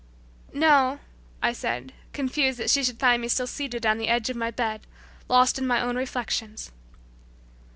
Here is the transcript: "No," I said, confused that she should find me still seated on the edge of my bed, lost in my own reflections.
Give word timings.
"No," 0.55 0.97
I 1.43 1.53
said, 1.53 1.93
confused 2.11 2.57
that 2.57 2.71
she 2.71 2.83
should 2.83 2.99
find 2.99 3.21
me 3.21 3.27
still 3.27 3.45
seated 3.45 3.85
on 3.85 3.99
the 3.99 4.07
edge 4.07 4.31
of 4.31 4.35
my 4.35 4.49
bed, 4.49 4.87
lost 5.29 5.59
in 5.59 5.67
my 5.67 5.79
own 5.79 5.95
reflections. 5.95 6.71